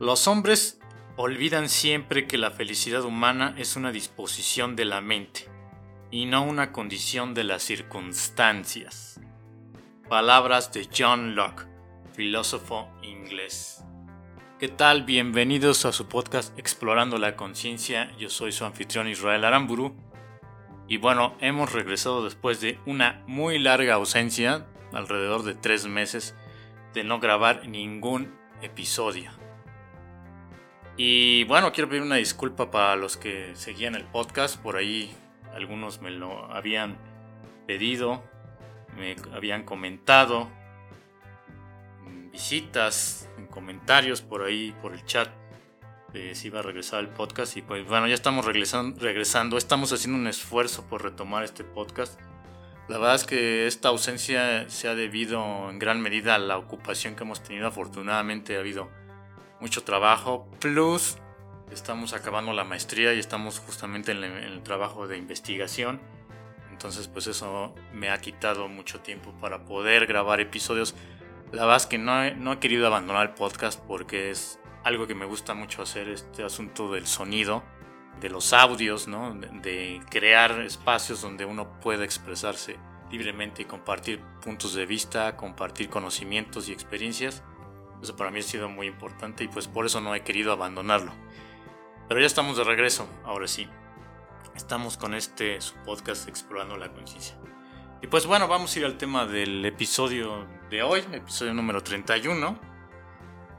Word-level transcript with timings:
Los 0.00 0.28
hombres 0.28 0.80
olvidan 1.16 1.68
siempre 1.68 2.26
que 2.26 2.38
la 2.38 2.50
felicidad 2.50 3.04
humana 3.04 3.54
es 3.58 3.76
una 3.76 3.92
disposición 3.92 4.74
de 4.74 4.86
la 4.86 5.02
mente 5.02 5.46
y 6.10 6.24
no 6.24 6.42
una 6.42 6.72
condición 6.72 7.34
de 7.34 7.44
las 7.44 7.62
circunstancias. 7.62 9.20
Palabras 10.08 10.72
de 10.72 10.88
John 10.88 11.34
Locke, 11.34 11.66
filósofo 12.14 12.88
inglés. 13.02 13.84
¿Qué 14.58 14.68
tal? 14.68 15.02
Bienvenidos 15.02 15.84
a 15.84 15.92
su 15.92 16.08
podcast 16.08 16.58
Explorando 16.58 17.18
la 17.18 17.36
Conciencia. 17.36 18.10
Yo 18.16 18.30
soy 18.30 18.52
su 18.52 18.64
anfitrión 18.64 19.06
Israel 19.06 19.44
Aramburu. 19.44 19.94
Y 20.88 20.96
bueno, 20.96 21.36
hemos 21.40 21.74
regresado 21.74 22.24
después 22.24 22.62
de 22.62 22.78
una 22.86 23.22
muy 23.26 23.58
larga 23.58 23.96
ausencia, 23.96 24.66
alrededor 24.94 25.42
de 25.42 25.56
tres 25.56 25.86
meses, 25.86 26.34
de 26.94 27.04
no 27.04 27.20
grabar 27.20 27.68
ningún 27.68 28.34
episodio. 28.62 29.30
Y 30.96 31.44
bueno, 31.44 31.72
quiero 31.72 31.88
pedir 31.88 32.02
una 32.02 32.16
disculpa 32.16 32.70
para 32.70 32.96
los 32.96 33.16
que 33.16 33.52
seguían 33.54 33.94
el 33.94 34.04
podcast. 34.04 34.60
Por 34.60 34.76
ahí 34.76 35.14
algunos 35.54 36.00
me 36.00 36.10
lo 36.10 36.44
habían 36.52 36.98
pedido, 37.66 38.22
me 38.96 39.16
habían 39.32 39.64
comentado, 39.64 40.50
visitas, 42.32 43.28
en 43.38 43.46
comentarios 43.46 44.22
por 44.22 44.42
ahí, 44.42 44.74
por 44.82 44.92
el 44.92 45.04
chat, 45.04 45.28
de 46.12 46.34
si 46.34 46.48
iba 46.48 46.60
a 46.60 46.62
regresar 46.62 47.00
el 47.00 47.08
podcast. 47.08 47.56
Y 47.56 47.62
pues 47.62 47.86
bueno, 47.86 48.06
ya 48.06 48.14
estamos 48.14 48.44
regresando, 48.44 49.00
regresando, 49.00 49.56
estamos 49.56 49.92
haciendo 49.92 50.18
un 50.18 50.26
esfuerzo 50.26 50.84
por 50.86 51.02
retomar 51.02 51.44
este 51.44 51.64
podcast. 51.64 52.20
La 52.88 52.98
verdad 52.98 53.14
es 53.14 53.24
que 53.24 53.66
esta 53.68 53.88
ausencia 53.88 54.68
se 54.68 54.88
ha 54.88 54.96
debido 54.96 55.70
en 55.70 55.78
gran 55.78 56.00
medida 56.00 56.34
a 56.34 56.38
la 56.38 56.58
ocupación 56.58 57.14
que 57.14 57.22
hemos 57.22 57.40
tenido. 57.42 57.68
Afortunadamente 57.68 58.56
ha 58.56 58.60
habido 58.60 58.90
mucho 59.60 59.84
trabajo, 59.84 60.48
plus 60.58 61.18
estamos 61.72 62.12
acabando 62.12 62.52
la 62.52 62.64
maestría 62.64 63.14
y 63.14 63.18
estamos 63.18 63.60
justamente 63.60 64.12
en 64.12 64.24
el, 64.24 64.62
trabajo 64.62 65.06
de 65.06 65.18
investigación. 65.18 66.00
Entonces 66.70 67.08
pues 67.08 67.26
eso 67.26 67.74
me 67.92 68.10
ha 68.10 68.18
quitado 68.18 68.68
mucho 68.68 69.00
tiempo 69.00 69.32
para 69.40 69.64
poder 69.64 70.06
grabar 70.06 70.40
episodios. 70.40 70.94
La 71.52 71.62
verdad 71.62 71.76
es 71.76 71.86
que 71.86 71.98
no 71.98 72.24
he, 72.24 72.34
no 72.34 72.52
he 72.52 72.58
querido 72.58 72.86
abandonar 72.86 73.28
el 73.28 73.34
podcast 73.34 73.80
porque 73.86 74.30
es 74.30 74.58
algo 74.82 75.06
que 75.06 75.14
me 75.14 75.26
gusta 75.26 75.54
mucho 75.54 75.82
hacer, 75.82 76.08
este 76.08 76.42
asunto 76.42 76.90
del 76.90 77.06
sonido, 77.06 77.62
de 78.20 78.30
los 78.30 78.52
audios, 78.52 79.08
¿no? 79.08 79.34
de, 79.34 79.48
de 79.60 80.00
crear 80.10 80.60
espacios 80.62 81.20
donde 81.20 81.44
uno 81.44 81.80
pueda 81.80 82.04
expresarse 82.04 82.78
libremente 83.10 83.62
y 83.62 83.64
compartir 83.64 84.20
puntos 84.42 84.74
de 84.74 84.86
vista, 84.86 85.36
compartir 85.36 85.90
conocimientos 85.90 86.68
y 86.68 86.72
experiencias. 86.72 87.42
Eso 88.02 88.16
para 88.16 88.30
mí 88.30 88.40
ha 88.40 88.42
sido 88.42 88.68
muy 88.68 88.86
importante 88.86 89.44
y 89.44 89.48
pues 89.48 89.68
por 89.68 89.86
eso 89.86 90.00
no 90.00 90.14
he 90.14 90.22
querido 90.22 90.52
abandonarlo. 90.52 91.12
Pero 92.08 92.20
ya 92.20 92.26
estamos 92.26 92.56
de 92.56 92.64
regreso, 92.64 93.08
ahora 93.24 93.46
sí. 93.46 93.68
Estamos 94.56 94.96
con 94.96 95.14
este 95.14 95.60
su 95.60 95.74
podcast 95.84 96.28
Explorando 96.28 96.76
la 96.76 96.92
Conciencia. 96.92 97.36
Y 98.02 98.06
pues 98.06 98.26
bueno, 98.26 98.48
vamos 98.48 98.74
a 98.74 98.78
ir 98.78 98.84
al 98.86 98.96
tema 98.96 99.26
del 99.26 99.64
episodio 99.64 100.46
de 100.70 100.82
hoy, 100.82 101.04
episodio 101.12 101.52
número 101.52 101.82
31. 101.82 102.58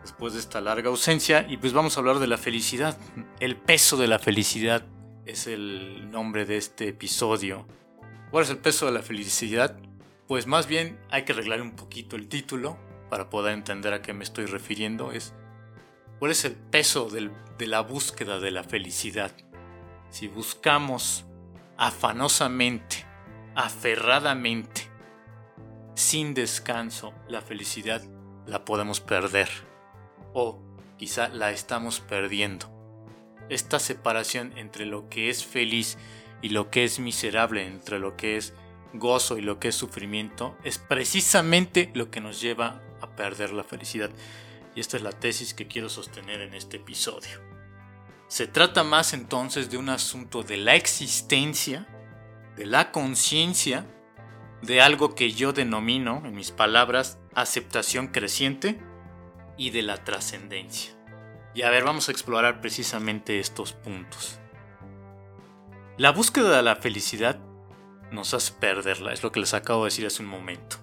Después 0.01 0.33
de 0.33 0.39
esta 0.39 0.59
larga 0.59 0.89
ausencia 0.89 1.45
y 1.47 1.57
pues 1.57 1.73
vamos 1.73 1.95
a 1.95 1.99
hablar 1.99 2.17
de 2.17 2.27
la 2.27 2.37
felicidad. 2.37 2.97
El 3.39 3.55
peso 3.55 3.97
de 3.97 4.07
la 4.07 4.17
felicidad 4.17 4.83
es 5.25 5.45
el 5.45 6.09
nombre 6.09 6.45
de 6.45 6.57
este 6.57 6.87
episodio. 6.87 7.67
¿Cuál 8.31 8.45
es 8.45 8.49
el 8.49 8.57
peso 8.57 8.87
de 8.87 8.93
la 8.93 9.03
felicidad? 9.03 9.77
Pues 10.27 10.47
más 10.47 10.65
bien 10.65 10.99
hay 11.11 11.23
que 11.23 11.33
arreglar 11.33 11.61
un 11.61 11.75
poquito 11.75 12.15
el 12.15 12.27
título 12.27 12.77
para 13.11 13.29
poder 13.29 13.53
entender 13.53 13.93
a 13.93 14.01
qué 14.01 14.13
me 14.13 14.23
estoy 14.23 14.45
refiriendo, 14.45 15.11
es 15.11 15.33
cuál 16.17 16.31
es 16.31 16.45
el 16.45 16.53
peso 16.53 17.09
de 17.09 17.67
la 17.67 17.81
búsqueda 17.81 18.39
de 18.39 18.51
la 18.51 18.63
felicidad. 18.63 19.33
Si 20.09 20.29
buscamos 20.29 21.25
afanosamente, 21.75 23.05
aferradamente, 23.53 24.89
sin 25.93 26.33
descanso, 26.33 27.13
la 27.27 27.41
felicidad 27.41 28.01
la 28.45 28.63
podemos 28.63 29.01
perder. 29.01 29.49
O 30.33 30.61
quizá 30.97 31.27
la 31.27 31.51
estamos 31.51 31.99
perdiendo. 31.99 32.71
Esta 33.49 33.79
separación 33.79 34.57
entre 34.57 34.85
lo 34.85 35.09
que 35.09 35.29
es 35.29 35.45
feliz 35.45 35.97
y 36.41 36.47
lo 36.47 36.71
que 36.71 36.85
es 36.85 36.97
miserable, 36.97 37.67
entre 37.67 37.99
lo 37.99 38.15
que 38.15 38.37
es 38.37 38.53
gozo 38.93 39.37
y 39.37 39.41
lo 39.41 39.59
que 39.59 39.67
es 39.67 39.75
sufrimiento, 39.75 40.55
es 40.63 40.77
precisamente 40.77 41.91
lo 41.93 42.09
que 42.09 42.21
nos 42.21 42.39
lleva 42.39 42.81
perder 43.21 43.53
la 43.53 43.63
felicidad. 43.63 44.09
Y 44.75 44.79
esta 44.79 44.97
es 44.97 45.03
la 45.03 45.11
tesis 45.11 45.53
que 45.53 45.67
quiero 45.67 45.89
sostener 45.89 46.41
en 46.41 46.55
este 46.55 46.77
episodio. 46.77 47.39
Se 48.27 48.47
trata 48.47 48.83
más 48.83 49.13
entonces 49.13 49.69
de 49.69 49.77
un 49.77 49.89
asunto 49.89 50.41
de 50.41 50.57
la 50.57 50.75
existencia, 50.75 51.87
de 52.55 52.65
la 52.65 52.91
conciencia, 52.91 53.85
de 54.63 54.81
algo 54.81 55.13
que 55.13 55.31
yo 55.33 55.53
denomino, 55.53 56.23
en 56.25 56.33
mis 56.33 56.51
palabras, 56.51 57.19
aceptación 57.35 58.07
creciente 58.07 58.81
y 59.55 59.69
de 59.69 59.83
la 59.83 60.03
trascendencia. 60.03 60.93
Y 61.53 61.61
a 61.61 61.69
ver, 61.69 61.83
vamos 61.83 62.07
a 62.07 62.11
explorar 62.11 62.59
precisamente 62.59 63.39
estos 63.39 63.73
puntos. 63.73 64.39
La 65.97 66.11
búsqueda 66.11 66.55
de 66.55 66.63
la 66.63 66.77
felicidad 66.77 67.39
nos 68.11 68.33
hace 68.33 68.53
perderla, 68.53 69.13
es 69.13 69.21
lo 69.21 69.31
que 69.31 69.41
les 69.41 69.53
acabo 69.53 69.83
de 69.83 69.89
decir 69.89 70.07
hace 70.07 70.23
un 70.23 70.29
momento 70.29 70.80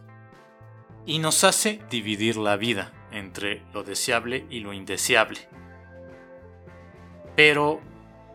y 1.09 1.21
nos 1.21 1.43
hace 1.43 1.81
dividir 1.89 2.37
la 2.37 2.59
vida 2.59 2.93
entre 3.13 3.63
lo 3.73 3.83
deseable 3.83 4.45
y 4.51 4.61
lo 4.61 4.75
indeseable. 4.75 5.41
Pero, 7.35 7.81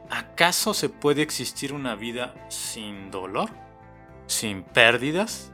¿acaso 0.10 0.74
se 0.74 0.90
puede 0.90 1.22
existir 1.22 1.72
una 1.72 1.94
vida 1.94 2.34
sin 2.50 3.12
dolor? 3.12 3.52
¿Sin 4.26 4.64
pérdidas? 4.64 5.54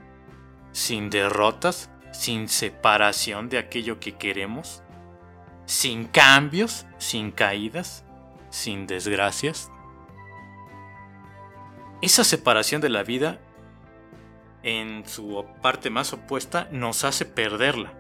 ¿Sin 0.72 1.10
derrotas? 1.10 1.90
¿Sin 2.14 2.48
separación 2.48 3.50
de 3.50 3.58
aquello 3.58 4.00
que 4.00 4.14
queremos? 4.16 4.82
¿Sin 5.66 6.06
cambios? 6.06 6.86
¿Sin 7.00 7.32
caídas? 7.32 8.06
¿Sin 8.50 8.88
desgracias? 8.88 9.70
Esa 12.02 12.24
separación 12.24 12.80
de 12.80 12.88
la 12.88 13.04
vida 13.04 13.42
en 14.64 15.08
su 15.08 15.46
parte 15.62 15.90
más 15.90 16.14
opuesta, 16.14 16.68
nos 16.72 17.04
hace 17.04 17.26
perderla. 17.26 17.94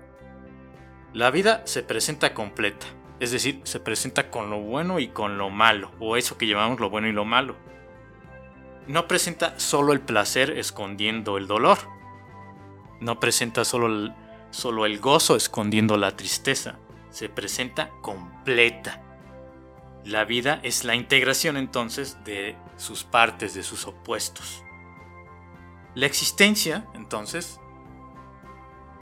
La 1.13 1.31
vida 1.31 1.61
se 1.65 1.81
presenta 1.83 2.33
completa, 2.33 2.85
es 3.19 3.31
decir, 3.31 3.61
se 3.63 3.79
presenta 3.79 4.29
con 4.29 4.49
lo 4.49 4.59
bueno 4.59 4.99
y 4.99 5.07
con 5.09 5.37
lo 5.37 5.49
malo, 5.49 5.91
o 5.99 6.17
eso 6.17 6.37
que 6.37 6.47
llamamos 6.47 6.79
lo 6.79 6.89
bueno 6.89 7.07
y 7.07 7.11
lo 7.11 7.25
malo. 7.25 7.55
No 8.87 9.07
presenta 9.07 9.59
solo 9.59 9.93
el 9.93 10.01
placer 10.01 10.57
escondiendo 10.57 11.37
el 11.37 11.47
dolor. 11.47 11.77
No 12.99 13.19
presenta 13.19 13.63
solo 13.63 13.87
el, 13.87 14.13
solo 14.49 14.85
el 14.85 14.99
gozo 14.99 15.35
escondiendo 15.35 15.95
la 15.95 16.15
tristeza. 16.15 16.79
Se 17.11 17.29
presenta 17.29 17.91
completa. 18.01 19.03
La 20.05 20.25
vida 20.25 20.59
es 20.63 20.85
la 20.85 20.95
integración 20.95 21.55
entonces 21.55 22.17
de 22.23 22.55
sus 22.77 23.03
partes, 23.03 23.53
de 23.53 23.61
sus 23.61 23.85
opuestos. 23.85 24.63
La 25.99 26.05
existencia, 26.05 26.87
entonces, 26.93 27.59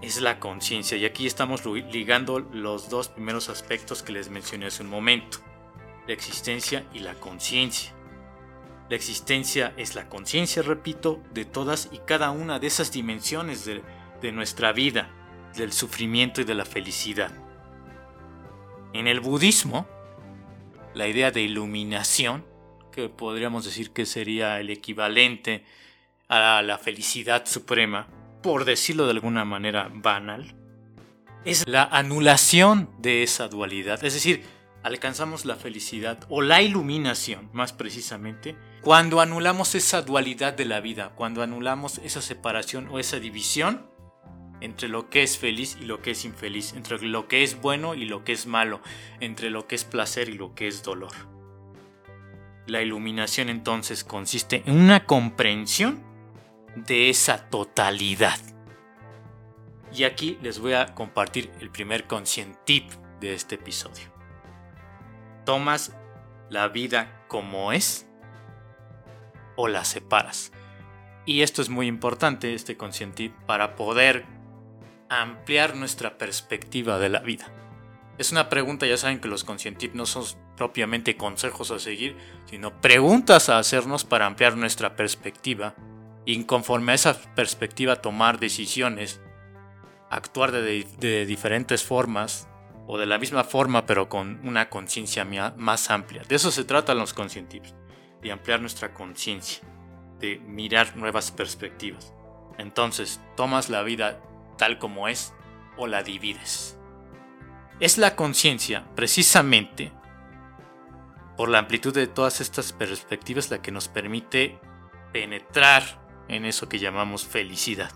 es 0.02 0.20
la 0.20 0.40
conciencia. 0.40 0.98
Y 0.98 1.06
aquí 1.06 1.28
estamos 1.28 1.64
ligando 1.64 2.40
los 2.40 2.90
dos 2.90 3.10
primeros 3.10 3.50
aspectos 3.50 4.02
que 4.02 4.14
les 4.14 4.32
mencioné 4.32 4.66
hace 4.66 4.82
un 4.82 4.90
momento. 4.90 5.38
La 6.08 6.14
existencia 6.14 6.88
y 6.96 7.02
la 7.02 7.14
conciencia. 7.14 7.94
La 8.90 8.96
existencia 8.96 9.76
es 9.78 9.94
la 9.94 10.10
conciencia, 10.10 10.64
repito, 10.64 11.22
de 11.36 11.46
todas 11.46 11.90
y 11.92 12.00
cada 12.00 12.32
una 12.32 12.58
de 12.58 12.66
esas 12.66 12.92
dimensiones 12.92 13.64
de, 13.64 13.84
de 14.20 14.32
nuestra 14.32 14.72
vida, 14.72 15.08
del 15.56 15.74
sufrimiento 15.74 16.42
y 16.42 16.46
de 16.46 16.56
la 16.56 16.66
felicidad. 16.66 17.32
En 18.94 19.06
el 19.06 19.20
budismo, 19.20 19.86
la 20.96 21.08
idea 21.08 21.30
de 21.30 21.42
iluminación, 21.42 22.44
que 22.92 23.08
podríamos 23.08 23.66
decir 23.66 23.92
que 23.92 24.08
sería 24.08 24.60
el 24.60 24.72
equivalente 24.72 25.64
a 26.28 26.62
la 26.62 26.78
felicidad 26.78 27.46
suprema, 27.46 28.08
por 28.42 28.66
decirlo 28.66 29.06
de 29.06 29.12
alguna 29.12 29.46
manera 29.46 29.90
banal, 29.94 30.56
es 31.46 31.68
la 31.68 31.84
anulación 31.84 32.90
de 33.00 33.24
esa 33.24 33.48
dualidad. 33.48 34.04
Es 34.04 34.14
decir, 34.14 34.44
alcanzamos 34.84 35.46
la 35.46 35.56
felicidad 35.56 36.20
o 36.30 36.42
la 36.42 36.62
iluminación, 36.62 37.50
más 37.54 37.74
precisamente, 37.74 38.58
cuando 38.82 39.22
anulamos 39.22 39.76
esa 39.76 40.02
dualidad 40.02 40.54
de 40.54 40.66
la 40.66 40.82
vida, 40.82 41.14
cuando 41.16 41.42
anulamos 41.42 42.00
esa 42.00 42.22
separación 42.22 42.88
o 42.90 43.00
esa 43.00 43.20
división 43.20 43.90
entre 44.60 44.90
lo 44.90 45.10
que 45.10 45.24
es 45.24 45.38
feliz 45.38 45.78
y 45.80 45.86
lo 45.86 46.02
que 46.02 46.12
es 46.12 46.26
infeliz, 46.26 46.74
entre 46.74 47.00
lo 47.02 47.28
que 47.28 47.44
es 47.44 47.62
bueno 47.62 47.96
y 47.96 48.06
lo 48.06 48.24
que 48.24 48.34
es 48.34 48.48
malo, 48.48 48.82
entre 49.20 49.50
lo 49.50 49.68
que 49.68 49.76
es 49.76 49.86
placer 49.86 50.30
y 50.30 50.34
lo 50.34 50.56
que 50.56 50.68
es 50.68 50.84
dolor. 50.84 51.14
La 52.66 52.82
iluminación 52.82 53.50
entonces 53.50 54.04
consiste 54.04 54.64
en 54.66 54.78
una 54.78 55.06
comprensión 55.06 56.07
de 56.86 57.10
esa 57.10 57.50
totalidad. 57.50 58.40
Y 59.94 60.04
aquí 60.04 60.38
les 60.42 60.60
voy 60.60 60.74
a 60.74 60.94
compartir 60.94 61.52
el 61.60 61.70
primer 61.70 62.06
conscient 62.06 62.56
tip 62.66 62.92
de 63.20 63.34
este 63.34 63.56
episodio. 63.56 64.12
¿Tomas 65.46 65.96
la 66.50 66.68
vida 66.68 67.26
como 67.28 67.72
es 67.72 68.08
o 69.56 69.68
la 69.68 69.86
separas? 69.86 70.52
Y 71.26 71.42
esto 71.42 71.62
es 71.62 71.70
muy 71.70 71.88
importante, 71.88 72.54
este 72.54 72.78
consciente, 72.78 73.34
para 73.46 73.76
poder 73.76 74.26
ampliar 75.10 75.76
nuestra 75.76 76.18
perspectiva 76.18 77.00
de 77.00 77.10
la 77.10 77.20
vida. 77.20 77.52
Es 78.18 78.32
una 78.32 78.50
pregunta, 78.50 78.86
ya 78.86 78.98
saben 78.98 79.20
que 79.20 79.28
los 79.28 79.44
conscientif 79.44 79.94
no 79.94 80.06
son 80.06 80.24
propiamente 80.56 81.18
consejos 81.18 81.72
a 81.72 81.80
seguir, 81.80 82.18
sino 82.46 82.82
preguntas 82.82 83.50
a 83.50 83.60
hacernos 83.60 84.06
para 84.06 84.26
ampliar 84.26 84.58
nuestra 84.58 84.96
perspectiva 84.96 85.76
y 86.28 86.44
conforme 86.44 86.92
a 86.92 86.96
esa 86.96 87.18
perspectiva 87.36 88.02
tomar 88.02 88.38
decisiones, 88.38 89.22
actuar 90.10 90.52
de, 90.52 91.26
diferentes 91.26 91.86
formas 91.86 92.50
o 92.86 92.98
de 92.98 93.06
la 93.06 93.18
misma 93.18 93.46
forma 93.46 93.86
pero 93.86 94.10
con 94.10 94.46
una 94.46 94.70
conciencia 94.70 95.26
más 95.56 95.90
amplia. 95.90 96.24
De 96.28 96.36
eso 96.36 96.52
se 96.52 96.66
trata 96.66 96.94
los 96.96 97.14
conscientifs, 97.14 97.74
de 98.22 98.34
ampliar 98.34 98.60
nuestra 98.60 98.94
conciencia, 98.94 99.64
de 100.20 100.38
mirar 100.40 100.98
nuevas 100.98 101.32
perspectivas. 101.32 102.14
Entonces, 102.58 103.22
tomas 103.38 103.70
la 103.70 103.84
vida 103.84 104.22
tal 104.58 104.80
como 104.80 105.08
es 105.08 105.34
o 105.78 105.88
la 105.88 106.04
divides. 106.04 106.78
Es 107.80 107.98
la 107.98 108.18
conciencia, 108.18 108.86
precisamente, 108.98 109.94
por 111.38 111.48
la 111.48 111.60
amplitud 111.60 111.94
de 111.94 112.08
todas 112.08 112.42
estas 112.42 112.74
perspectivas, 112.74 113.50
la 113.50 113.62
que 113.62 113.72
nos 113.72 113.88
permite 113.88 114.60
penetrar 115.14 116.06
en 116.28 116.46
eso 116.46 116.70
que 116.70 116.80
llamamos 116.80 117.26
felicidad. 117.26 117.92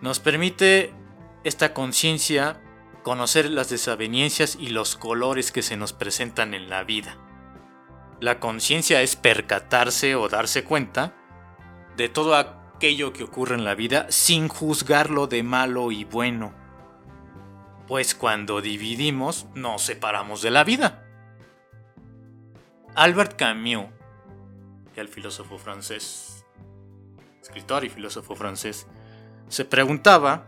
Nos 0.00 0.20
permite 0.20 0.92
esta 1.44 1.74
conciencia 1.74 2.62
conocer 3.02 3.50
las 3.50 3.70
desavenencias 3.70 4.56
y 4.60 4.68
los 4.68 4.96
colores 4.96 5.52
que 5.52 5.62
se 5.62 5.76
nos 5.76 5.92
presentan 5.92 6.54
en 6.54 6.68
la 6.68 6.84
vida. 6.84 7.16
La 8.20 8.40
conciencia 8.40 9.02
es 9.02 9.16
percatarse 9.16 10.14
o 10.14 10.28
darse 10.28 10.64
cuenta 10.64 11.14
de 11.96 12.08
todo 12.08 12.36
aquello 12.36 13.12
que 13.12 13.24
ocurre 13.24 13.54
en 13.54 13.64
la 13.64 13.74
vida 13.74 14.06
sin 14.10 14.48
juzgarlo 14.48 15.26
de 15.26 15.42
malo 15.42 15.90
y 15.92 16.04
bueno 16.04 16.58
pues 17.88 18.14
cuando 18.14 18.60
dividimos 18.60 19.46
nos 19.54 19.82
separamos 19.82 20.42
de 20.42 20.50
la 20.50 20.62
vida. 20.62 21.04
Albert 22.94 23.36
Camus, 23.36 23.86
el 24.94 25.08
filósofo 25.08 25.58
francés, 25.58 26.37
escritor 27.48 27.84
y 27.84 27.88
filósofo 27.88 28.36
francés, 28.36 28.86
se 29.48 29.64
preguntaba 29.64 30.46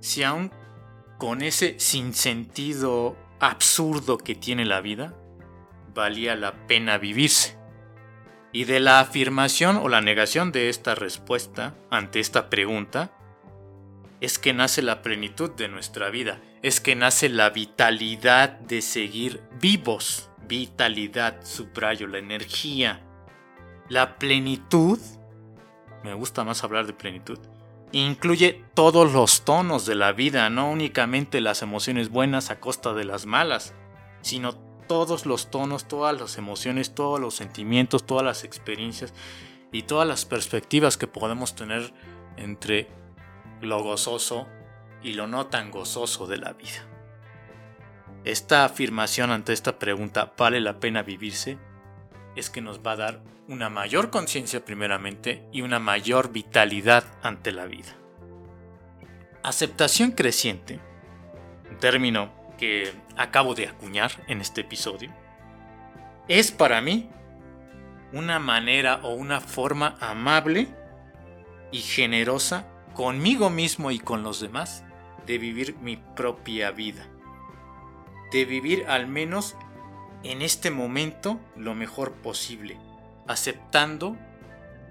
si 0.00 0.22
aún 0.22 0.52
con 1.16 1.42
ese 1.42 1.80
sinsentido 1.80 3.16
absurdo 3.40 4.18
que 4.18 4.34
tiene 4.34 4.64
la 4.64 4.80
vida, 4.80 5.14
valía 5.94 6.36
la 6.36 6.66
pena 6.66 6.98
vivirse. 6.98 7.56
Y 8.52 8.64
de 8.64 8.80
la 8.80 9.00
afirmación 9.00 9.76
o 9.76 9.88
la 9.88 10.00
negación 10.00 10.52
de 10.52 10.68
esta 10.68 10.94
respuesta 10.94 11.74
ante 11.90 12.20
esta 12.20 12.50
pregunta, 12.50 13.12
es 14.20 14.38
que 14.38 14.52
nace 14.52 14.82
la 14.82 15.02
plenitud 15.02 15.50
de 15.50 15.68
nuestra 15.68 16.10
vida, 16.10 16.40
es 16.62 16.80
que 16.80 16.96
nace 16.96 17.28
la 17.28 17.50
vitalidad 17.50 18.50
de 18.50 18.82
seguir 18.82 19.42
vivos, 19.60 20.30
vitalidad, 20.46 21.44
subrayo, 21.44 22.06
la 22.06 22.18
energía. 22.18 23.00
La 23.88 24.18
plenitud, 24.18 24.98
me 26.04 26.14
gusta 26.14 26.44
más 26.44 26.64
hablar 26.64 26.86
de 26.86 26.92
plenitud, 26.92 27.38
incluye 27.92 28.64
todos 28.74 29.12
los 29.12 29.44
tonos 29.44 29.86
de 29.86 29.94
la 29.94 30.12
vida, 30.12 30.50
no 30.50 30.70
únicamente 30.70 31.40
las 31.40 31.62
emociones 31.62 32.10
buenas 32.10 32.50
a 32.50 32.60
costa 32.60 32.92
de 32.94 33.04
las 33.04 33.26
malas, 33.26 33.74
sino 34.20 34.54
todos 34.88 35.26
los 35.26 35.50
tonos, 35.50 35.86
todas 35.86 36.18
las 36.18 36.38
emociones, 36.38 36.94
todos 36.94 37.20
los 37.20 37.34
sentimientos, 37.34 38.06
todas 38.06 38.24
las 38.24 38.44
experiencias 38.44 39.12
y 39.72 39.82
todas 39.82 40.08
las 40.08 40.24
perspectivas 40.24 40.96
que 40.96 41.06
podemos 41.06 41.54
tener 41.54 41.92
entre 42.36 42.88
lo 43.60 43.82
gozoso 43.82 44.46
y 45.02 45.12
lo 45.12 45.26
no 45.26 45.46
tan 45.46 45.70
gozoso 45.70 46.26
de 46.26 46.38
la 46.38 46.52
vida. 46.52 46.86
Esta 48.24 48.64
afirmación 48.64 49.30
ante 49.30 49.52
esta 49.52 49.78
pregunta, 49.78 50.32
¿vale 50.36 50.60
la 50.60 50.80
pena 50.80 51.02
vivirse? 51.02 51.58
Es 52.38 52.50
que 52.50 52.60
nos 52.60 52.78
va 52.86 52.92
a 52.92 52.96
dar 52.96 53.20
una 53.48 53.68
mayor 53.68 54.10
conciencia 54.10 54.64
primeramente 54.64 55.42
y 55.50 55.62
una 55.62 55.80
mayor 55.80 56.30
vitalidad 56.30 57.02
ante 57.20 57.50
la 57.50 57.66
vida. 57.66 57.96
Aceptación 59.42 60.12
creciente, 60.12 60.78
un 61.68 61.78
término 61.78 62.32
que 62.56 62.92
acabo 63.16 63.56
de 63.56 63.66
acuñar 63.66 64.12
en 64.28 64.40
este 64.40 64.60
episodio, 64.60 65.12
es 66.28 66.52
para 66.52 66.80
mí 66.80 67.10
una 68.12 68.38
manera 68.38 69.00
o 69.02 69.14
una 69.14 69.40
forma 69.40 69.96
amable 69.98 70.68
y 71.72 71.80
generosa 71.80 72.68
conmigo 72.94 73.50
mismo 73.50 73.90
y 73.90 73.98
con 73.98 74.22
los 74.22 74.38
demás 74.38 74.84
de 75.26 75.38
vivir 75.38 75.76
mi 75.78 75.96
propia 75.96 76.70
vida. 76.70 77.04
De 78.30 78.44
vivir 78.44 78.86
al 78.86 79.08
menos 79.08 79.56
en 80.22 80.42
este 80.42 80.70
momento 80.70 81.40
lo 81.56 81.74
mejor 81.74 82.12
posible, 82.12 82.78
aceptando 83.26 84.16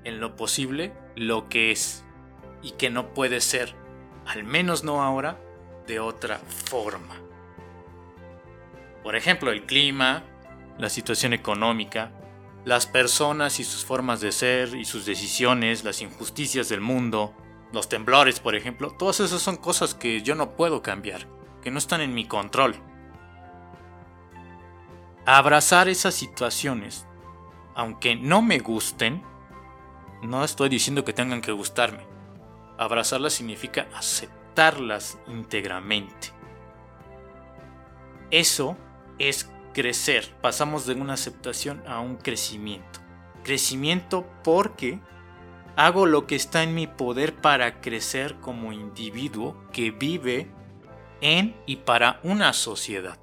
en 0.03 0.19
lo 0.19 0.35
posible 0.35 0.93
lo 1.15 1.49
que 1.49 1.71
es 1.71 2.03
y 2.61 2.71
que 2.71 2.89
no 2.89 3.13
puede 3.13 3.41
ser, 3.41 3.75
al 4.25 4.43
menos 4.43 4.83
no 4.83 5.03
ahora, 5.03 5.39
de 5.85 5.99
otra 5.99 6.37
forma. 6.37 7.15
Por 9.03 9.15
ejemplo, 9.15 9.51
el 9.51 9.65
clima, 9.65 10.23
la 10.77 10.89
situación 10.89 11.33
económica, 11.33 12.11
las 12.65 12.85
personas 12.85 13.59
y 13.59 13.63
sus 13.63 13.85
formas 13.85 14.19
de 14.19 14.33
ser 14.33 14.75
y 14.75 14.83
sus 14.83 15.05
decisiones, 15.05 15.83
las 15.83 16.01
injusticias 16.01 16.67
del 16.67 16.81
mundo, 16.81 17.33
los 17.71 17.89
temblores, 17.89 18.39
por 18.39 18.55
ejemplo, 18.55 18.91
todas 18.97 19.21
esas 19.21 19.41
son 19.41 19.57
cosas 19.57 19.93
que 19.93 20.21
yo 20.21 20.35
no 20.35 20.55
puedo 20.55 20.81
cambiar, 20.81 21.27
que 21.61 21.71
no 21.71 21.77
están 21.77 22.01
en 22.01 22.13
mi 22.13 22.25
control. 22.25 22.75
Abrazar 25.27 25.87
esas 25.87 26.15
situaciones, 26.15 27.05
aunque 27.75 28.15
no 28.15 28.41
me 28.41 28.57
gusten, 28.57 29.21
no 30.23 30.43
estoy 30.43 30.69
diciendo 30.69 31.05
que 31.05 31.13
tengan 31.13 31.41
que 31.41 31.51
gustarme. 31.51 32.07
Abrazarlas 32.79 33.33
significa 33.33 33.87
aceptarlas 33.93 35.19
íntegramente. 35.27 36.31
Eso 38.31 38.75
es 39.19 39.51
crecer. 39.73 40.33
Pasamos 40.41 40.87
de 40.87 40.95
una 40.95 41.13
aceptación 41.13 41.83
a 41.87 41.99
un 41.99 42.15
crecimiento. 42.15 42.99
Crecimiento 43.43 44.25
porque 44.43 44.99
Hago 45.77 46.07
lo 46.07 46.25
que 46.25 46.35
está 46.35 46.63
en 46.63 46.73
mi 46.73 46.87
poder 46.87 47.35
para 47.35 47.81
crecer 47.81 48.39
como 48.39 48.73
individuo 48.73 49.55
que 49.71 49.91
vive 49.91 50.49
en 51.21 51.55
y 51.67 51.75
para 51.75 52.19
una 52.23 52.51
sociedad. 52.53 53.19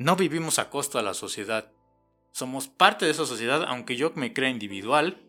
No 0.00 0.16
vivimos 0.16 0.58
a 0.58 0.70
costa 0.70 0.96
de 0.96 1.04
la 1.04 1.12
sociedad. 1.12 1.70
Somos 2.32 2.68
parte 2.68 3.04
de 3.04 3.10
esa 3.10 3.26
sociedad, 3.26 3.66
aunque 3.68 3.96
yo 3.96 4.12
me 4.14 4.32
crea 4.32 4.48
individual, 4.48 5.20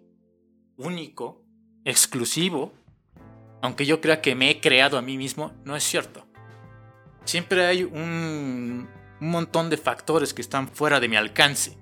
único, 0.77 1.43
exclusivo, 1.83 2.71
aunque 3.61 3.85
yo 3.85 3.99
crea 3.99 4.21
que 4.21 4.33
me 4.33 4.49
he 4.49 4.61
creado 4.61 4.97
a 4.97 5.01
mí 5.01 5.17
mismo, 5.17 5.51
no 5.65 5.75
es 5.75 5.83
cierto. 5.83 6.25
Siempre 7.25 7.65
hay 7.65 7.83
un, 7.83 8.87
un 9.19 9.29
montón 9.29 9.69
de 9.69 9.75
factores 9.75 10.33
que 10.33 10.41
están 10.41 10.69
fuera 10.69 11.01
de 11.01 11.09
mi 11.09 11.17
alcance. 11.17 11.77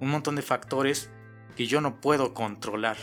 Un 0.00 0.08
montón 0.08 0.34
de 0.34 0.40
factores 0.40 1.10
que 1.56 1.66
yo 1.66 1.82
no 1.82 2.00
puedo 2.00 2.32
controlar. 2.32 2.96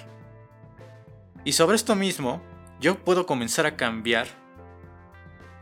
Y 1.43 1.51
sobre 1.51 1.75
esto 1.75 1.95
mismo, 1.95 2.41
yo 2.81 3.03
puedo 3.03 3.27
comenzar 3.27 3.67
a 3.67 3.77
cambiar 3.77 4.25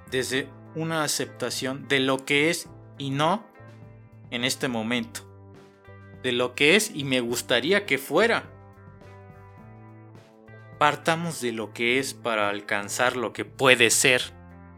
desde 0.09 0.47
una 0.75 1.03
aceptación 1.03 1.89
de 1.89 1.99
lo 1.99 2.23
que 2.23 2.49
es 2.49 2.69
y 3.03 3.09
no 3.09 3.43
en 4.31 4.45
este 4.45 4.69
momento. 4.69 5.21
De 6.23 6.31
lo 6.31 6.55
que 6.55 6.77
es 6.77 6.89
y 6.95 7.03
me 7.03 7.19
gustaría 7.19 7.85
que 7.85 7.97
fuera. 7.97 8.49
Partamos 10.79 11.41
de 11.41 11.51
lo 11.51 11.73
que 11.73 11.99
es 11.99 12.13
para 12.13 12.47
alcanzar 12.47 13.17
lo 13.17 13.33
que 13.33 13.43
puede 13.43 13.89
ser 13.89 14.21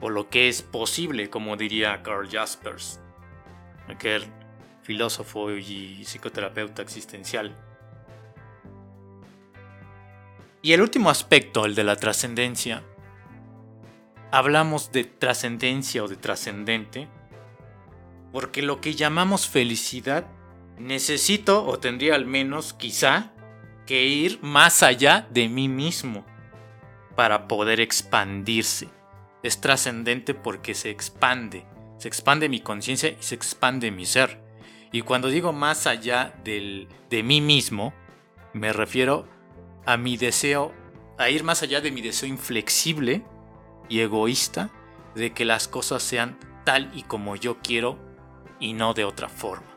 o 0.02 0.10
lo 0.10 0.28
que 0.30 0.50
es 0.50 0.64
posible, 0.64 1.30
como 1.30 1.56
diría 1.56 2.02
Carl 2.02 2.28
Jaspers, 2.28 3.00
aquel 3.88 4.26
filósofo 4.82 5.52
y 5.52 6.04
psicoterapeuta 6.04 6.82
existencial. 6.82 7.56
Y 10.64 10.74
el 10.74 10.82
último 10.82 11.12
aspecto, 11.12 11.66
el 11.66 11.76
de 11.76 11.84
la 11.84 11.96
trascendencia. 11.96 12.82
Hablamos 14.32 14.92
de 14.92 15.04
trascendencia 15.04 16.04
o 16.04 16.08
de 16.08 16.16
trascendente 16.16 17.08
porque 18.36 18.62
lo 18.62 18.82
que 18.82 18.96
llamamos 18.96 19.48
felicidad 19.48 20.28
necesito 20.78 21.66
o 21.66 21.80
tendría 21.80 22.16
al 22.16 22.26
menos 22.26 22.74
quizá 22.74 23.32
que 23.86 24.04
ir 24.08 24.40
más 24.42 24.84
allá 24.84 25.26
de 25.30 25.48
mí 25.48 25.70
mismo 25.70 26.26
para 27.16 27.48
poder 27.48 27.80
expandirse. 27.80 28.90
Es 29.42 29.62
trascendente 29.62 30.34
porque 30.34 30.74
se 30.74 30.90
expande, 30.90 31.66
se 31.98 32.10
expande 32.10 32.50
mi 32.50 32.60
conciencia 32.60 33.08
y 33.08 33.18
se 33.22 33.36
expande 33.36 33.90
mi 33.90 34.06
ser. 34.06 34.42
Y 34.92 35.04
cuando 35.04 35.30
digo 35.30 35.54
más 35.54 35.88
allá 35.88 36.36
del, 36.44 36.90
de 37.10 37.24
mí 37.24 37.40
mismo, 37.40 37.94
me 38.52 38.74
refiero 38.74 39.30
a 39.86 39.96
mi 39.96 40.18
deseo, 40.18 40.74
a 41.18 41.30
ir 41.30 41.46
más 41.46 41.64
allá 41.64 41.80
de 41.80 41.92
mi 41.92 42.02
deseo 42.02 42.28
inflexible 42.28 43.24
y 43.88 44.02
egoísta 44.02 44.72
de 45.16 45.32
que 45.32 45.46
las 45.46 45.70
cosas 45.70 46.04
sean 46.04 46.38
tal 46.66 46.92
y 46.94 47.04
como 47.04 47.38
yo 47.38 47.60
quiero 47.64 48.05
y 48.60 48.74
no 48.74 48.94
de 48.94 49.06
otra 49.06 49.30
forma. 49.30 49.68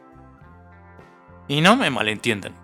Y 1.49 1.61
no 1.61 1.77
me 1.77 1.91
malentiendan. 1.91 2.55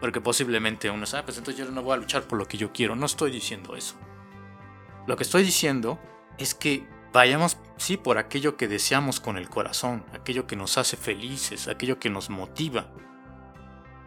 Porque 0.00 0.20
posiblemente 0.20 0.90
uno 0.90 1.06
sabe, 1.06 1.20
ah, 1.20 1.24
pues 1.26 1.38
entonces 1.38 1.64
yo 1.64 1.70
no 1.70 1.82
voy 1.82 1.94
a 1.94 1.98
luchar 1.98 2.22
por 2.22 2.38
lo 2.38 2.46
que 2.46 2.56
yo 2.56 2.72
quiero. 2.72 2.96
No 2.96 3.06
estoy 3.06 3.30
diciendo 3.30 3.76
eso. 3.76 3.96
Lo 5.06 5.16
que 5.16 5.22
estoy 5.22 5.42
diciendo 5.42 5.98
es 6.38 6.54
que 6.54 6.88
vayamos, 7.12 7.58
sí, 7.76 7.96
por 7.96 8.18
aquello 8.18 8.56
que 8.56 8.68
deseamos 8.68 9.20
con 9.20 9.36
el 9.36 9.48
corazón, 9.48 10.04
aquello 10.12 10.46
que 10.46 10.56
nos 10.56 10.78
hace 10.78 10.96
felices, 10.96 11.68
aquello 11.68 11.98
que 11.98 12.10
nos 12.10 12.30
motiva, 12.30 12.92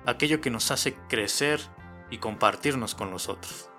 aquello 0.05 0.41
que 0.41 0.49
nos 0.49 0.71
hace 0.71 0.95
crecer 1.07 1.61
y 2.09 2.17
compartirnos 2.17 2.95
con 2.95 3.11
los 3.11 3.29
otros. 3.29 3.69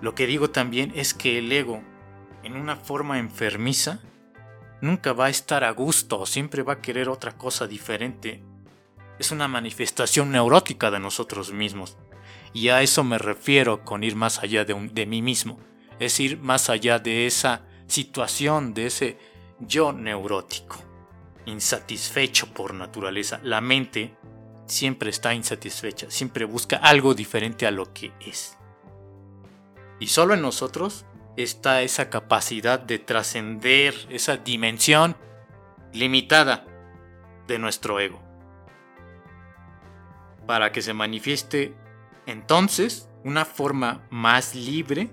Lo 0.00 0.14
que 0.14 0.26
digo 0.26 0.50
también 0.50 0.92
es 0.94 1.14
que 1.14 1.38
el 1.38 1.50
ego, 1.50 1.82
en 2.44 2.56
una 2.56 2.76
forma 2.76 3.18
enfermiza, 3.18 4.00
nunca 4.80 5.12
va 5.14 5.26
a 5.26 5.30
estar 5.30 5.64
a 5.64 5.70
gusto, 5.70 6.26
siempre 6.26 6.62
va 6.62 6.74
a 6.74 6.80
querer 6.82 7.08
otra 7.08 7.32
cosa 7.38 7.66
diferente. 7.66 8.42
Es 9.18 9.32
una 9.32 9.48
manifestación 9.48 10.30
neurótica 10.30 10.90
de 10.90 11.00
nosotros 11.00 11.52
mismos. 11.52 11.96
Y 12.52 12.68
a 12.68 12.82
eso 12.82 13.02
me 13.02 13.18
refiero 13.18 13.84
con 13.84 14.04
ir 14.04 14.14
más 14.14 14.40
allá 14.40 14.64
de, 14.64 15.06
mí 15.06 15.22
mismo. 15.22 15.58
Es 15.98 16.20
ir 16.20 16.38
más 16.38 16.68
allá 16.68 16.98
de 16.98 17.26
esa 17.26 17.62
situación, 17.86 18.74
de 18.74 18.86
ese 18.86 19.18
yo 19.58 19.92
neurótico, 19.92 20.76
insatisfecho 21.46 22.52
por 22.52 22.74
naturaleza. 22.74 23.40
La 23.42 23.60
mente 23.60 24.16
siempre 24.66 25.10
está 25.10 25.34
insatisfecha, 25.34 26.10
siempre 26.10 26.44
busca 26.44 26.76
algo 26.76 27.14
diferente 27.14 27.66
a 27.66 27.70
lo 27.70 27.92
que 27.92 28.12
es. 28.20 28.58
Y 29.98 30.08
solo 30.08 30.34
en 30.34 30.42
nosotros 30.42 31.06
está 31.36 31.82
esa 31.82 32.10
capacidad 32.10 32.78
de 32.78 32.98
trascender 32.98 33.94
esa 34.10 34.36
dimensión 34.36 35.16
limitada 35.92 36.64
de 37.46 37.58
nuestro 37.58 38.00
ego. 38.00 38.22
Para 40.46 40.72
que 40.72 40.82
se 40.82 40.94
manifieste 40.94 41.74
entonces 42.26 43.08
una 43.24 43.44
forma 43.44 44.06
más 44.10 44.54
libre 44.54 45.10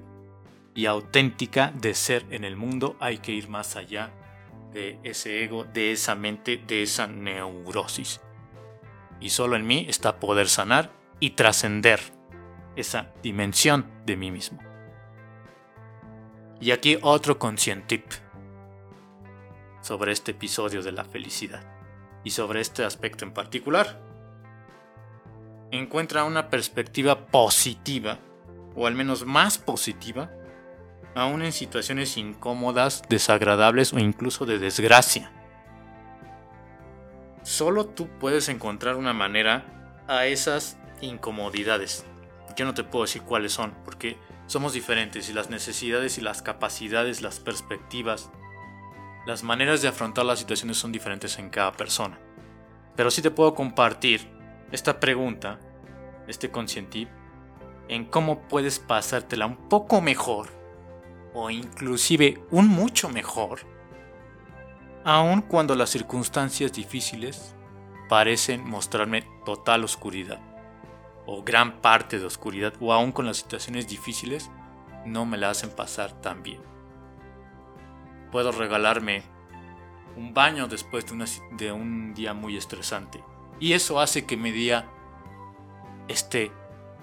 y 0.74 0.86
auténtica 0.86 1.72
de 1.76 1.94
ser 1.94 2.26
en 2.30 2.44
el 2.44 2.56
mundo, 2.56 2.96
hay 3.00 3.18
que 3.18 3.32
ir 3.32 3.50
más 3.50 3.76
allá 3.76 4.12
de 4.72 5.00
ese 5.04 5.44
ego, 5.44 5.66
de 5.66 5.92
esa 5.92 6.16
mente, 6.16 6.58
de 6.58 6.84
esa 6.84 7.08
neurosis. 7.08 8.22
Y 9.20 9.30
solo 9.30 9.56
en 9.56 9.68
mí 9.68 9.86
está 9.90 10.20
poder 10.20 10.48
sanar 10.48 10.92
y 11.20 11.32
trascender 11.32 12.00
esa 12.76 13.14
dimensión 13.22 13.86
de 14.06 14.18
mí 14.18 14.32
mismo. 14.32 14.71
Y 16.62 16.70
aquí 16.70 17.00
otro 17.02 17.40
conscientip 17.40 18.06
sobre 19.82 20.12
este 20.12 20.32
episodio 20.32 20.84
de 20.84 20.92
la 20.92 21.04
felicidad 21.04 21.64
y 22.24 22.30
sobre 22.30 22.62
este 22.62 22.86
aspecto 22.86 23.26
en 23.26 23.34
particular. 23.34 24.00
Encuentra 25.72 26.24
una 26.24 26.50
perspectiva 26.50 27.26
positiva, 27.26 28.20
o 28.76 28.86
al 28.86 28.94
menos 28.94 29.26
más 29.26 29.58
positiva, 29.58 30.30
aún 31.16 31.42
en 31.42 31.52
situaciones 31.52 32.16
incómodas, 32.16 33.02
desagradables 33.10 33.92
o 33.92 33.98
incluso 33.98 34.46
de 34.46 34.60
desgracia. 34.60 35.32
Solo 37.42 37.88
tú 37.88 38.08
puedes 38.20 38.50
encontrar 38.50 38.98
una 38.98 39.14
manera 39.14 40.04
a 40.08 40.28
esas 40.28 40.78
incomodidades. 41.02 42.06
Yo 42.56 42.66
no 42.66 42.76
te 42.76 42.84
puedo 42.84 43.06
decir 43.06 43.24
cuáles 43.24 43.52
son, 43.52 43.74
porque 43.84 44.16
somos 44.52 44.74
diferentes 44.74 45.30
y 45.30 45.34
las 45.34 45.50
necesidades 45.50 46.18
y 46.18 46.22
las 46.22 46.42
capacidades, 46.42 47.22
las 47.22 47.40
perspectivas, 47.40 48.32
las 49.26 49.44
maneras 49.44 49.82
de 49.82 49.88
afrontar 49.88 50.26
las 50.26 50.40
situaciones 50.40 50.76
son 50.76 50.92
diferentes 50.92 51.40
en 51.40 51.50
cada 51.50 51.72
persona. 51.72 52.20
Pero 52.98 53.10
sí 53.12 53.22
te 53.22 53.32
puedo 53.32 53.56
compartir 53.56 54.28
esta 54.74 55.00
pregunta, 55.00 55.58
este 56.28 56.52
conscientip, 56.52 57.08
en 57.88 58.04
cómo 58.04 58.46
puedes 58.50 58.78
pasártela 58.78 59.46
un 59.46 59.70
poco 59.70 60.02
mejor 60.02 60.50
o 61.34 61.50
inclusive 61.50 62.44
un 62.52 62.68
mucho 62.68 63.08
mejor, 63.08 63.62
aun 65.06 65.44
cuando 65.44 65.76
las 65.76 65.92
circunstancias 65.92 66.74
difíciles 66.74 67.56
parecen 68.10 68.70
mostrarme 68.70 69.26
total 69.46 69.86
oscuridad 69.86 70.51
o 71.26 71.44
gran 71.44 71.82
parte 71.82 72.20
de 72.20 72.26
oscuridad 72.26 72.74
o 72.80 72.94
aún 72.94 73.12
con 73.12 73.26
las 73.26 73.38
situaciones 73.38 73.88
difíciles 73.88 74.50
no 75.06 75.26
me 75.26 75.38
la 75.38 75.50
hacen 75.50 75.70
pasar 75.72 76.12
tan 76.22 76.44
bien. 76.44 76.62
Puedo 78.32 78.52
regalarme 78.52 79.24
un 80.16 80.34
baño 80.34 80.68
después 80.68 81.06
de, 81.06 81.26
de 81.58 81.72
un 81.72 82.14
día 82.14 82.34
muy 82.34 82.58
estresante 82.58 83.24
y 83.60 83.74
eso 83.74 84.00
hace 84.00 84.26
que 84.26 84.38
mi 84.38 84.52
día 84.52 84.90
esté 86.08 86.52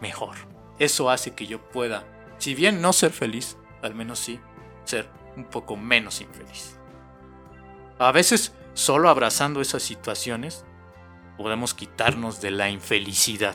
mejor. 0.01 0.37
Eso 0.79 1.11
hace 1.11 1.35
que 1.35 1.47
yo 1.47 1.61
pueda, 1.71 2.05
si 2.39 2.55
bien 2.55 2.81
no 2.81 2.93
ser 2.93 3.11
feliz, 3.11 3.57
al 3.83 3.95
menos 3.95 4.19
sí 4.19 4.41
ser 4.85 5.09
un 5.37 5.45
poco 5.45 5.77
menos 5.77 6.21
infeliz. 6.21 6.79
A 7.99 8.13
veces, 8.13 8.55
solo 8.75 9.09
abrazando 9.09 9.61
esas 9.61 9.83
situaciones, 9.83 10.65
podemos 11.37 11.75
quitarnos 11.75 12.41
de 12.41 12.51
la 12.51 12.71
infelicidad 12.71 13.55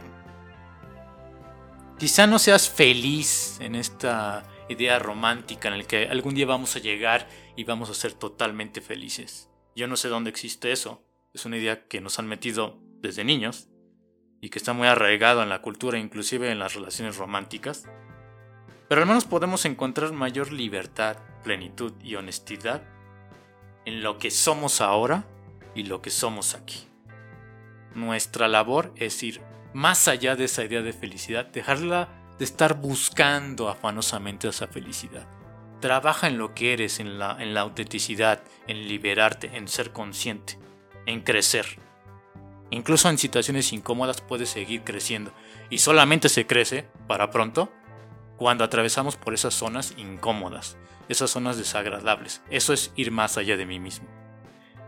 Quizá 2.00 2.28
no 2.28 2.40
seas 2.40 2.70
feliz 2.70 3.60
en 3.62 3.76
esta 3.76 4.44
idea 4.68 5.00
romántica 5.00 5.70
en 5.70 5.78
la 5.78 5.84
que 5.84 6.08
algún 6.08 6.34
día 6.34 6.46
vamos 6.46 6.76
a 6.76 6.80
llegar 6.80 7.28
y 7.56 7.64
vamos 7.64 7.90
a 7.90 7.94
ser 7.94 8.14
totalmente 8.14 8.82
felices. 8.82 9.50
Yo 9.76 9.88
no 9.88 9.96
sé 9.96 10.10
dónde 10.10 10.30
existe 10.30 10.72
eso. 10.72 11.04
Es 11.34 11.46
una 11.46 11.58
idea 11.58 11.88
que 11.88 12.02
nos 12.02 12.20
han 12.20 12.28
metido 12.28 12.80
desde 13.00 13.24
niños 13.24 13.70
y 14.42 14.50
que 14.50 14.60
está 14.60 14.74
muy 14.74 14.88
arraigado 14.88 15.44
en 15.44 15.50
la 15.50 15.62
cultura, 15.62 16.00
inclusive 16.00 16.52
en 16.52 16.60
las 16.60 16.74
relaciones 16.74 17.18
románticas. 17.18 17.86
Pero 18.90 19.02
al 19.02 19.08
menos 19.08 19.26
podemos 19.26 19.66
encontrar 19.66 20.12
mayor 20.14 20.52
libertad, 20.52 21.18
plenitud 21.44 21.94
y 22.04 22.16
honestidad 22.16 22.84
en 23.86 24.04
lo 24.04 24.18
que 24.18 24.32
somos 24.32 24.82
ahora 24.82 25.26
y 25.76 25.84
lo 25.84 26.02
que 26.02 26.10
somos 26.10 26.56
aquí. 26.56 26.88
Nuestra 27.96 28.48
labor 28.48 28.92
es 28.96 29.22
ir 29.24 29.42
más 29.74 30.08
allá 30.08 30.36
de 30.36 30.46
esa 30.46 30.64
idea 30.64 30.82
de 30.82 30.94
felicidad, 30.94 31.46
dejarla 31.46 32.10
de 32.38 32.46
estar 32.46 32.80
buscando 32.80 33.70
afanosamente 33.70 34.48
esa 34.48 34.68
felicidad. 34.68 35.28
Trabaja 35.80 36.28
en 36.28 36.38
lo 36.38 36.54
que 36.54 36.74
eres, 36.74 37.00
en 37.00 37.20
la, 37.20 37.38
en 37.42 37.54
la 37.54 37.62
autenticidad, 37.62 38.42
en 38.68 38.88
liberarte, 38.88 39.56
en 39.58 39.68
ser 39.68 39.92
consciente, 39.92 40.58
en 41.06 41.22
crecer. 41.22 41.66
Incluso 42.70 43.10
en 43.10 43.18
situaciones 43.18 43.74
incómodas 43.74 44.22
puedes 44.22 44.50
seguir 44.50 44.84
creciendo 44.84 45.34
y 45.70 45.80
solamente 45.80 46.30
se 46.30 46.48
crece, 46.48 46.88
para 47.08 47.30
pronto, 47.30 47.72
cuando 48.38 48.64
atravesamos 48.64 49.16
por 49.16 49.34
esas 49.34 49.54
zonas 49.54 49.94
incómodas, 49.98 50.78
esas 51.10 51.32
zonas 51.32 51.58
desagradables. 51.58 52.42
Eso 52.50 52.74
es 52.74 52.92
ir 52.96 53.12
más 53.12 53.38
allá 53.38 53.58
de 53.58 53.66
mí 53.66 53.80
mismo. 53.80 54.08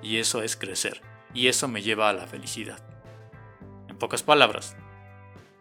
Y 0.01 0.17
eso 0.17 0.41
es 0.41 0.55
crecer. 0.55 1.01
Y 1.33 1.47
eso 1.47 1.67
me 1.67 1.81
lleva 1.81 2.09
a 2.09 2.13
la 2.13 2.27
felicidad. 2.27 2.94
En 3.95 3.99
pocas 3.99 4.23
palabras, 4.23 4.75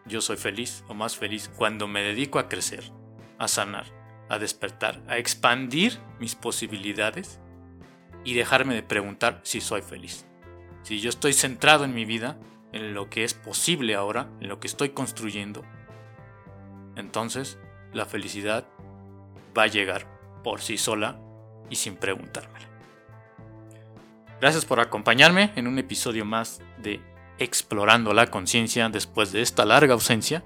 yo 0.07 0.21
soy 0.21 0.37
feliz 0.37 0.83
o 0.89 0.95
más 0.95 1.17
feliz 1.17 1.49
cuando 1.57 1.87
me 1.87 2.03
dedico 2.03 2.41
a 2.41 2.49
crecer, 2.49 2.83
a 3.39 3.47
sanar, 3.47 3.87
a 4.29 4.41
despertar, 4.41 5.01
a 5.07 5.19
expandir 5.19 6.01
mis 6.19 6.35
posibilidades 6.35 7.39
y 8.25 8.35
dejarme 8.35 8.75
de 8.75 8.83
preguntar 8.83 9.39
si 9.45 9.61
soy 9.61 9.83
feliz. 9.83 10.27
Si 10.83 11.01
yo 11.01 11.11
estoy 11.11 11.33
centrado 11.33 11.85
en 11.85 11.95
mi 11.95 12.05
vida, 12.05 12.37
en 12.73 12.93
lo 12.93 13.09
que 13.09 13.23
es 13.23 13.35
posible 13.35 13.95
ahora, 13.95 14.29
en 14.41 14.49
lo 14.49 14.59
que 14.59 14.67
estoy 14.67 14.89
construyendo, 14.89 15.65
entonces 16.97 17.57
la 17.93 18.05
felicidad 18.05 18.67
va 19.57 19.63
a 19.63 19.69
llegar 19.69 20.09
por 20.43 20.61
sí 20.61 20.77
sola 20.77 21.21
y 21.71 21.77
sin 21.77 21.95
preguntármela. 21.95 22.67
Gracias 24.41 24.65
por 24.65 24.81
acompañarme 24.81 25.53
en 25.55 25.69
un 25.69 25.79
episodio 25.79 26.25
más 26.25 26.61
de 26.79 27.14
explorando 27.39 28.13
la 28.13 28.27
conciencia 28.29 28.89
después 28.89 29.33
de 29.33 29.43
esta 29.43 29.65
larga 29.65 29.95
ausencia. 29.95 30.45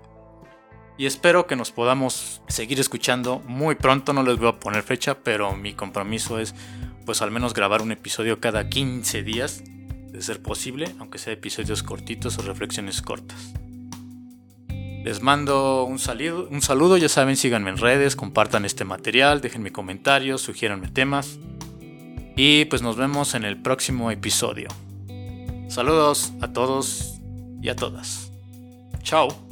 Y 0.97 1.07
espero 1.07 1.47
que 1.47 1.57
nos 1.57 1.71
podamos 1.71 2.43
seguir 2.49 2.81
escuchando 2.81 3.41
muy 3.47 3.77
pronto, 3.77 4.13
no 4.13 4.23
les 4.23 4.39
voy 4.39 4.49
a 4.49 4.59
poner 4.59 4.83
fecha, 4.83 5.19
pero 5.23 5.55
mi 5.57 5.75
compromiso 5.75 6.39
es 6.39 6.55
pues 7.07 7.23
al 7.23 7.31
menos 7.31 7.55
grabar 7.55 7.81
un 7.81 7.93
episodio 7.93 8.41
cada 8.41 8.69
15 8.69 9.23
días, 9.23 9.63
de 10.11 10.21
ser 10.21 10.43
posible, 10.43 10.95
aunque 10.99 11.19
sea 11.19 11.33
episodios 11.33 11.83
cortitos 11.83 12.39
o 12.39 12.43
reflexiones 12.43 13.01
cortas. 13.03 13.55
Les 15.05 15.23
mando 15.23 15.85
un 15.85 15.99
saludo, 15.99 16.49
un 16.51 16.61
saludo, 16.61 16.97
ya 16.97 17.09
saben, 17.09 17.37
síganme 17.37 17.71
en 17.71 17.79
redes, 17.79 18.17
compartan 18.17 18.65
este 18.65 18.85
material, 18.85 19.41
déjenme 19.41 19.73
comentarios, 19.73 20.43
sugiéranme 20.43 20.89
temas. 20.89 21.39
Y 22.37 22.67
pues 22.67 22.83
nos 22.83 22.97
vemos 22.97 23.35
en 23.35 23.45
el 23.45 23.57
próximo 23.57 24.11
episodio. 24.11 24.69
Saludos 25.69 26.33
a 26.41 26.53
todos 26.53 27.21
y 27.61 27.69
a 27.69 27.77
todas. 27.77 28.31
Chao. 29.03 29.48